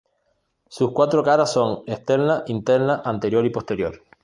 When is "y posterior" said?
3.45-4.01